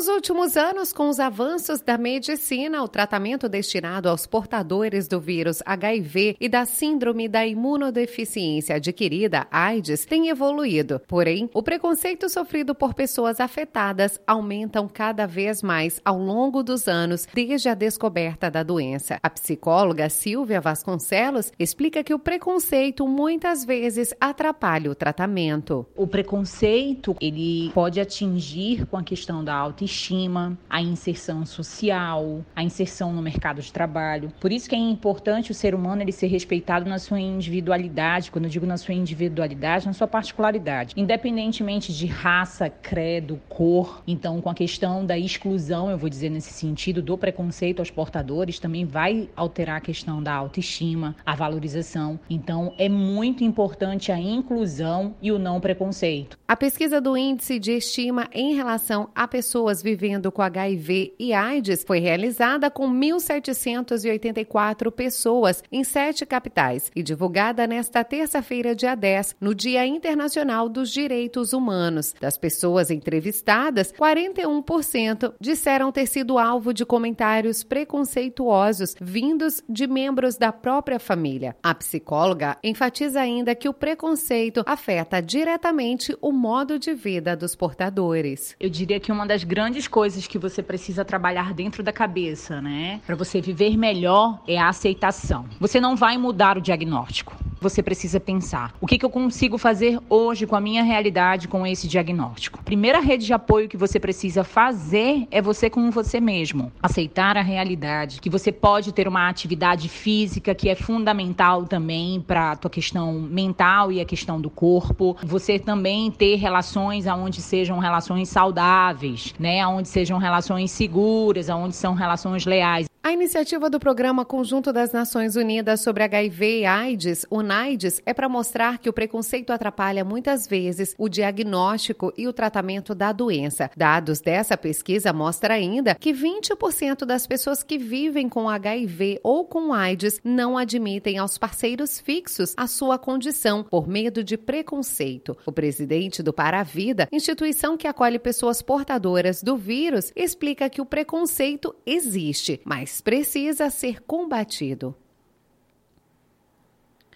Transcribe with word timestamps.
Nos 0.00 0.08
últimos 0.08 0.56
anos, 0.56 0.94
com 0.94 1.10
os 1.10 1.20
avanços 1.20 1.82
da 1.82 1.98
medicina, 1.98 2.82
o 2.82 2.88
tratamento 2.88 3.50
destinado 3.50 4.08
aos 4.08 4.26
portadores 4.26 5.06
do 5.06 5.20
vírus 5.20 5.62
HIV 5.66 6.38
e 6.40 6.48
da 6.48 6.64
síndrome 6.64 7.28
da 7.28 7.46
imunodeficiência 7.46 8.76
adquirida, 8.76 9.46
AIDS, 9.50 10.06
tem 10.06 10.30
evoluído. 10.30 11.02
Porém, 11.06 11.50
o 11.52 11.62
preconceito 11.62 12.30
sofrido 12.30 12.74
por 12.74 12.94
pessoas 12.94 13.40
afetadas 13.40 14.18
aumentam 14.26 14.88
cada 14.88 15.26
vez 15.26 15.62
mais 15.62 16.00
ao 16.02 16.18
longo 16.18 16.62
dos 16.62 16.88
anos 16.88 17.28
desde 17.34 17.68
a 17.68 17.74
descoberta 17.74 18.50
da 18.50 18.62
doença. 18.62 19.18
A 19.22 19.28
psicóloga 19.28 20.08
Silvia 20.08 20.62
Vasconcelos 20.62 21.52
explica 21.58 22.02
que 22.02 22.14
o 22.14 22.18
preconceito 22.18 23.06
muitas 23.06 23.66
vezes 23.66 24.14
atrapalha 24.18 24.90
o 24.90 24.94
tratamento. 24.94 25.84
O 25.94 26.06
preconceito, 26.06 27.14
ele 27.20 27.70
pode 27.74 28.00
atingir 28.00 28.86
com 28.86 28.96
a 28.96 29.02
questão 29.02 29.44
da 29.44 29.54
auto 29.54 29.89
autoestima, 29.90 30.56
a 30.68 30.80
inserção 30.80 31.44
social, 31.44 32.44
a 32.54 32.62
inserção 32.62 33.12
no 33.12 33.20
mercado 33.20 33.60
de 33.60 33.72
trabalho. 33.72 34.32
Por 34.40 34.52
isso 34.52 34.68
que 34.68 34.74
é 34.74 34.78
importante 34.78 35.50
o 35.50 35.54
ser 35.54 35.74
humano 35.74 36.00
ele 36.00 36.12
ser 36.12 36.28
respeitado 36.28 36.88
na 36.88 36.98
sua 36.98 37.18
individualidade, 37.18 38.30
quando 38.30 38.44
eu 38.44 38.50
digo 38.50 38.66
na 38.66 38.76
sua 38.76 38.94
individualidade, 38.94 39.86
na 39.86 39.92
sua 39.92 40.06
particularidade, 40.06 40.94
independentemente 40.96 41.92
de 41.92 42.06
raça, 42.06 42.70
credo, 42.70 43.40
cor. 43.48 44.02
Então, 44.06 44.40
com 44.40 44.48
a 44.48 44.54
questão 44.54 45.04
da 45.04 45.18
exclusão, 45.18 45.90
eu 45.90 45.98
vou 45.98 46.08
dizer 46.08 46.30
nesse 46.30 46.52
sentido 46.52 47.02
do 47.02 47.18
preconceito 47.18 47.80
aos 47.80 47.90
portadores, 47.90 48.60
também 48.60 48.84
vai 48.84 49.28
alterar 49.34 49.78
a 49.78 49.80
questão 49.80 50.22
da 50.22 50.32
autoestima, 50.32 51.16
a 51.26 51.34
valorização. 51.34 52.20
Então, 52.28 52.72
é 52.78 52.88
muito 52.88 53.42
importante 53.42 54.12
a 54.12 54.18
inclusão 54.18 55.16
e 55.20 55.32
o 55.32 55.38
não 55.38 55.60
preconceito. 55.60 56.38
A 56.46 56.56
pesquisa 56.56 57.00
do 57.00 57.16
índice 57.16 57.58
de 57.58 57.72
estima 57.72 58.28
em 58.32 58.54
relação 58.54 59.08
a 59.14 59.26
pessoas 59.26 59.79
pessoas 59.80 59.82
vivendo 59.82 60.30
com 60.30 60.42
HIV 60.42 61.14
e 61.18 61.32
AIDS 61.32 61.82
foi 61.84 61.98
realizada 61.98 62.70
com 62.70 62.88
1.784 62.88 64.90
pessoas 64.90 65.62
em 65.72 65.82
sete 65.82 66.26
capitais 66.26 66.90
e 66.94 67.02
divulgada 67.02 67.66
nesta 67.66 68.04
terça-feira, 68.04 68.74
dia 68.74 68.94
10, 68.94 69.36
no 69.40 69.54
Dia 69.54 69.86
Internacional 69.86 70.68
dos 70.68 70.90
Direitos 70.90 71.52
Humanos. 71.52 72.14
Das 72.20 72.38
pessoas 72.38 72.90
entrevistadas, 72.90 73.92
41% 73.92 75.34
disseram 75.40 75.92
ter 75.92 76.06
sido 76.06 76.38
alvo 76.38 76.72
de 76.72 76.84
comentários 76.84 77.64
preconceituosos 77.64 78.94
vindos 79.00 79.62
de 79.68 79.86
membros 79.86 80.36
da 80.36 80.52
própria 80.52 80.98
família. 80.98 81.56
A 81.62 81.74
psicóloga 81.74 82.56
enfatiza 82.62 83.20
ainda 83.20 83.54
que 83.54 83.68
o 83.68 83.74
preconceito 83.74 84.62
afeta 84.66 85.20
diretamente 85.20 86.16
o 86.20 86.32
modo 86.32 86.78
de 86.78 86.94
vida 86.94 87.36
dos 87.36 87.54
portadores. 87.54 88.56
Eu 88.58 88.70
diria 88.70 89.00
que 89.00 89.12
uma 89.12 89.26
das 89.26 89.44
grandes 89.44 89.69
grandes 89.70 89.86
coisas 89.86 90.26
que 90.26 90.36
você 90.36 90.64
precisa 90.64 91.04
trabalhar 91.04 91.54
dentro 91.54 91.80
da 91.80 91.92
cabeça, 91.92 92.60
né? 92.60 93.00
Para 93.06 93.14
você 93.14 93.40
viver 93.40 93.76
melhor 93.76 94.42
é 94.48 94.58
a 94.58 94.68
aceitação. 94.68 95.44
Você 95.60 95.80
não 95.80 95.94
vai 95.94 96.18
mudar 96.18 96.58
o 96.58 96.60
diagnóstico 96.60 97.36
você 97.60 97.82
precisa 97.82 98.18
pensar: 98.18 98.74
o 98.80 98.86
que, 98.86 98.98
que 98.98 99.04
eu 99.04 99.10
consigo 99.10 99.58
fazer 99.58 99.98
hoje 100.08 100.46
com 100.46 100.56
a 100.56 100.60
minha 100.60 100.82
realidade, 100.82 101.48
com 101.48 101.66
esse 101.66 101.86
diagnóstico? 101.86 102.62
Primeira 102.64 103.00
rede 103.00 103.26
de 103.26 103.32
apoio 103.32 103.68
que 103.68 103.76
você 103.76 104.00
precisa 104.00 104.42
fazer 104.42 105.26
é 105.30 105.42
você 105.42 105.68
com 105.68 105.90
você 105.90 106.20
mesmo. 106.20 106.72
Aceitar 106.82 107.36
a 107.36 107.42
realidade, 107.42 108.20
que 108.20 108.30
você 108.30 108.50
pode 108.50 108.92
ter 108.92 109.06
uma 109.06 109.28
atividade 109.28 109.88
física 109.88 110.54
que 110.54 110.68
é 110.68 110.74
fundamental 110.74 111.64
também 111.64 112.20
para 112.20 112.52
a 112.52 112.56
tua 112.56 112.70
questão 112.70 113.12
mental 113.12 113.92
e 113.92 114.00
a 114.00 114.04
questão 114.04 114.40
do 114.40 114.50
corpo. 114.50 115.16
Você 115.22 115.58
também 115.58 116.10
ter 116.10 116.36
relações 116.36 117.06
aonde 117.06 117.40
sejam 117.40 117.78
relações 117.78 118.28
saudáveis, 118.28 119.34
né? 119.38 119.60
Aonde 119.60 119.88
sejam 119.88 120.18
relações 120.18 120.70
seguras, 120.70 121.50
aonde 121.50 121.76
são 121.76 121.94
relações 121.94 122.44
leais. 122.46 122.89
A 123.10 123.12
iniciativa 123.12 123.68
do 123.68 123.80
Programa 123.80 124.24
Conjunto 124.24 124.72
das 124.72 124.92
Nações 124.92 125.34
Unidas 125.34 125.80
sobre 125.80 126.04
HIV 126.04 126.60
e 126.60 126.64
AIDS, 126.64 127.26
UNAIDS, 127.28 128.00
é 128.06 128.14
para 128.14 128.28
mostrar 128.28 128.78
que 128.78 128.88
o 128.88 128.92
preconceito 128.92 129.52
atrapalha 129.52 130.04
muitas 130.04 130.46
vezes 130.46 130.94
o 130.96 131.08
diagnóstico 131.08 132.12
e 132.16 132.28
o 132.28 132.32
tratamento 132.32 132.94
da 132.94 133.10
doença. 133.10 133.68
Dados 133.76 134.20
dessa 134.20 134.56
pesquisa 134.56 135.12
mostram 135.12 135.56
ainda 135.56 135.96
que 135.96 136.12
20% 136.12 137.04
das 137.04 137.26
pessoas 137.26 137.64
que 137.64 137.78
vivem 137.78 138.28
com 138.28 138.48
HIV 138.48 139.18
ou 139.24 139.44
com 139.44 139.74
AIDS 139.74 140.20
não 140.22 140.56
admitem 140.56 141.18
aos 141.18 141.36
parceiros 141.36 141.98
fixos 141.98 142.54
a 142.56 142.68
sua 142.68 142.96
condição 142.96 143.64
por 143.64 143.88
medo 143.88 144.22
de 144.22 144.38
preconceito. 144.38 145.36
O 145.44 145.50
presidente 145.50 146.22
do 146.22 146.32
Paravida, 146.32 147.08
instituição 147.10 147.76
que 147.76 147.88
acolhe 147.88 148.20
pessoas 148.20 148.62
portadoras 148.62 149.42
do 149.42 149.56
vírus, 149.56 150.12
explica 150.14 150.70
que 150.70 150.80
o 150.80 150.86
preconceito 150.86 151.74
existe, 151.84 152.60
mas 152.64 152.99
precisa 153.00 153.70
ser 153.70 154.02
combatido. 154.02 154.96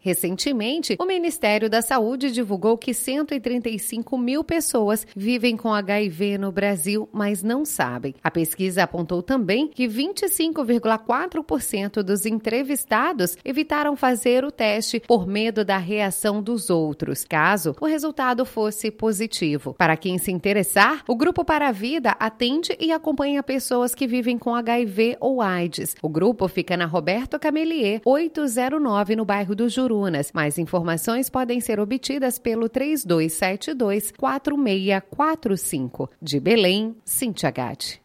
Recentemente, 0.00 0.96
o 0.98 1.04
Ministério 1.04 1.68
da 1.68 1.82
Saúde 1.82 2.32
divulgou 2.32 2.78
que 2.78 2.94
135 2.94 4.16
mil 4.16 4.42
pessoas 4.42 5.06
vivem 5.14 5.58
com 5.58 5.74
HIV 5.74 6.38
no 6.38 6.50
Brasil, 6.50 7.06
mas 7.12 7.42
não 7.42 7.66
sabem. 7.66 8.14
A 8.22 8.30
pesquisa 8.30 8.84
apontou 8.84 9.22
também 9.22 9.68
que 9.68 9.86
25,4% 9.86 12.02
dos 12.02 12.24
entrevistados 12.24 13.36
evitaram 13.44 13.94
fazer 13.94 14.42
o 14.42 14.50
teste 14.50 15.02
por 15.06 15.26
medo 15.26 15.66
da 15.66 15.76
reação 15.76 16.42
dos 16.42 16.70
outros, 16.70 17.24
caso 17.24 17.76
o 17.78 17.86
resultado 17.86 18.46
fosse 18.46 18.90
positivo. 18.90 19.74
Para 19.74 19.98
quem 19.98 20.16
se 20.16 20.32
interessar, 20.32 21.04
o 21.06 21.14
Grupo 21.14 21.44
Para 21.44 21.68
a 21.68 21.72
Vida 21.72 22.16
atende 22.18 22.74
e 22.80 22.90
acompanha 22.90 23.42
pessoas 23.42 23.94
que 23.94 24.06
vivem 24.06 24.38
com 24.38 24.54
HIV 24.54 25.18
ou 25.20 25.42
AIDS. 25.42 25.94
O 26.00 26.08
grupo 26.08 26.48
fica 26.48 26.74
na 26.74 26.86
Roberto 26.86 27.38
Camelier, 27.38 28.00
809, 28.06 29.14
no 29.14 29.26
bairro 29.26 29.54
do 29.54 29.68
Juru 29.68 29.89
Jurunas. 29.90 30.30
Mais 30.32 30.56
informações 30.56 31.28
podem 31.28 31.60
ser 31.60 31.80
obtidas 31.80 32.38
pelo 32.38 32.68
3272 32.68 34.12
4645. 34.12 36.08
De 36.22 36.38
Belém, 36.38 36.94
Cintia 37.04 37.50
Gatti. 37.50 37.98